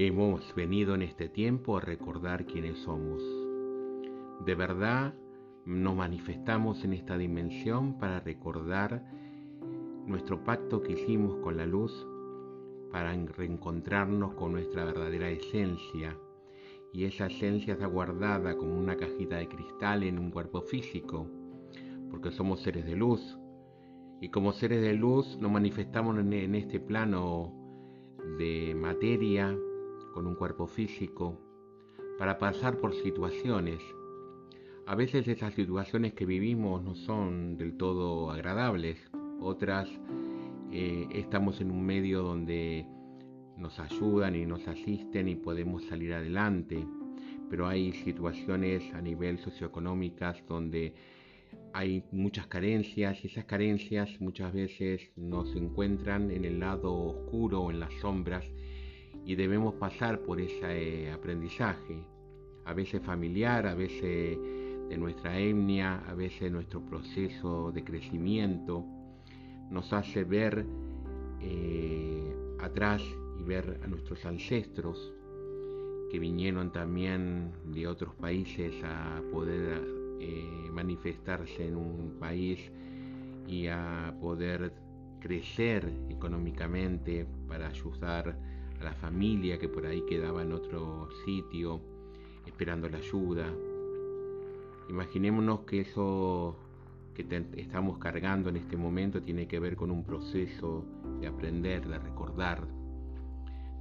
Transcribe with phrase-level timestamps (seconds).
[0.00, 3.20] Hemos venido en este tiempo a recordar quiénes somos.
[4.46, 5.12] De verdad
[5.66, 9.02] nos manifestamos en esta dimensión para recordar
[10.06, 12.06] nuestro pacto que hicimos con la luz,
[12.92, 16.16] para reencontrarnos con nuestra verdadera esencia.
[16.92, 21.28] Y esa esencia está guardada como una cajita de cristal en un cuerpo físico,
[22.08, 23.36] porque somos seres de luz.
[24.20, 27.52] Y como seres de luz nos manifestamos en este plano
[28.38, 29.58] de materia
[30.12, 31.38] con un cuerpo físico
[32.18, 33.80] para pasar por situaciones.
[34.86, 38.98] A veces esas situaciones que vivimos no son del todo agradables,
[39.40, 39.88] otras
[40.72, 42.86] eh, estamos en un medio donde
[43.56, 46.84] nos ayudan y nos asisten y podemos salir adelante,
[47.50, 50.94] pero hay situaciones a nivel socioeconómicas donde
[51.72, 57.70] hay muchas carencias y esas carencias muchas veces nos encuentran en el lado oscuro o
[57.70, 58.44] en las sombras
[59.28, 62.02] y debemos pasar por ese aprendizaje,
[62.64, 64.38] a veces familiar, a veces
[64.88, 68.86] de nuestra etnia, a veces nuestro proceso de crecimiento,
[69.70, 70.64] nos hace ver
[71.42, 73.02] eh, atrás
[73.38, 75.12] y ver a nuestros ancestros
[76.10, 79.86] que vinieron también de otros países a poder
[80.20, 82.72] eh, manifestarse en un país
[83.46, 84.72] y a poder
[85.20, 91.80] crecer económicamente para ayudar a la familia que por ahí quedaba en otro sitio
[92.46, 93.46] esperando la ayuda.
[94.88, 96.56] Imaginémonos que eso
[97.14, 100.84] que estamos cargando en este momento tiene que ver con un proceso
[101.20, 102.66] de aprender, de recordar,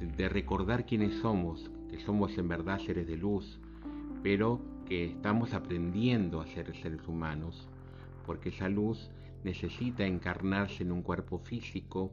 [0.00, 3.58] de recordar quiénes somos, que somos en verdad seres de luz,
[4.22, 7.66] pero que estamos aprendiendo a ser seres humanos,
[8.26, 9.10] porque esa luz
[9.44, 12.12] necesita encarnarse en un cuerpo físico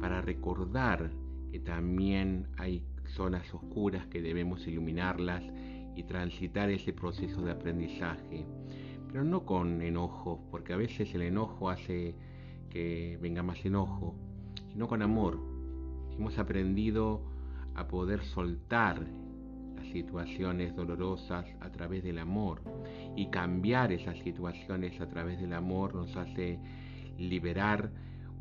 [0.00, 1.10] para recordar
[1.50, 5.42] que también hay zonas oscuras que debemos iluminarlas
[5.96, 8.46] y transitar ese proceso de aprendizaje,
[9.08, 12.14] pero no con enojo, porque a veces el enojo hace
[12.70, 14.14] que venga más enojo,
[14.70, 15.40] sino con amor.
[16.16, 17.22] Hemos aprendido
[17.74, 19.04] a poder soltar
[19.74, 22.62] las situaciones dolorosas a través del amor
[23.16, 26.60] y cambiar esas situaciones a través del amor nos hace
[27.18, 27.90] liberar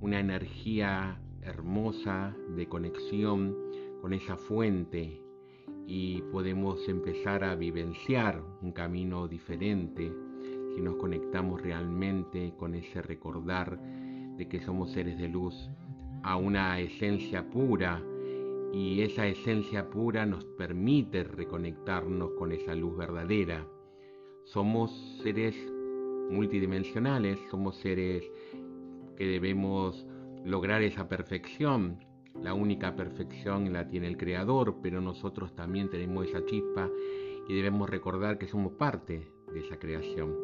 [0.02, 3.56] una energía hermosa de conexión
[4.02, 5.22] con esa fuente
[5.88, 10.14] y podemos empezar a vivenciar un camino diferente
[10.76, 13.80] si nos conectamos realmente con ese recordar
[14.38, 15.70] de que somos seres de luz
[16.24, 18.04] a una esencia pura
[18.72, 23.66] y esa esencia pura nos permite reconectarnos con esa luz verdadera.
[24.46, 24.92] Somos
[25.24, 25.56] seres
[26.30, 28.24] multidimensionales, somos seres
[29.18, 30.06] que debemos
[30.46, 32.00] lograr esa perfección.
[32.42, 36.90] La única perfección la tiene el Creador, pero nosotros también tenemos esa chispa
[37.48, 40.36] y debemos recordar que somos parte de esa creación.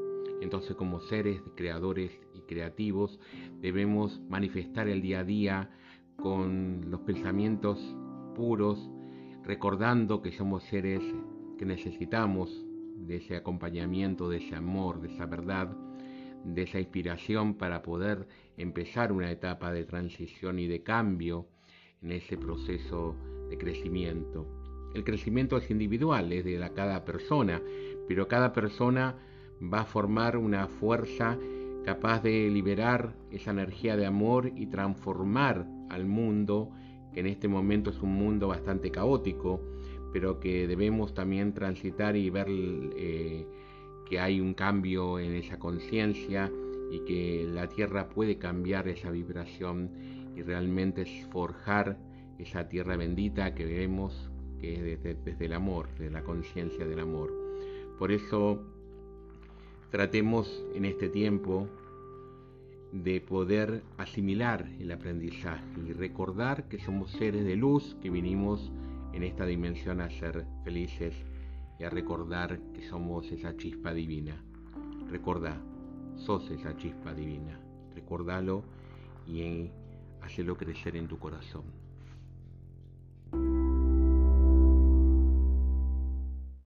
[0.42, 3.20] Entonces como seres creadores y creativos
[3.62, 5.70] debemos manifestar el día a día
[6.18, 7.80] con los pensamientos
[8.36, 8.90] puros,
[9.44, 11.02] recordando que somos seres
[11.58, 12.66] que necesitamos
[12.98, 15.76] de ese acompañamiento, de ese amor, de esa verdad
[16.46, 21.48] de esa inspiración para poder empezar una etapa de transición y de cambio
[22.02, 23.16] en ese proceso
[23.50, 24.48] de crecimiento.
[24.94, 27.62] El crecimiento es individual, es de cada persona,
[28.08, 29.16] pero cada persona
[29.62, 31.38] va a formar una fuerza
[31.84, 36.72] capaz de liberar esa energía de amor y transformar al mundo,
[37.14, 39.62] que en este momento es un mundo bastante caótico,
[40.14, 43.46] pero que debemos también transitar y ver eh,
[44.10, 46.52] que hay un cambio en esa conciencia
[46.92, 49.90] y que la tierra puede cambiar esa vibración
[50.36, 51.98] y realmente forjar
[52.38, 54.30] esa tierra bendita que vemos
[54.60, 57.32] que es desde, desde el amor, de la conciencia del amor.
[57.98, 58.62] Por eso
[59.90, 61.68] tratemos en este tiempo
[62.92, 68.72] de poder asimilar el aprendizaje y recordar que somos seres de luz que vinimos
[69.14, 71.14] en esta dimensión a ser felices
[71.80, 74.42] y a recordar que somos esa chispa divina.
[75.10, 75.62] Recuerda,
[76.16, 77.60] sos esa chispa divina.
[77.94, 78.64] Recordalo
[79.28, 79.70] y
[80.22, 81.85] hacelo crecer en tu corazón.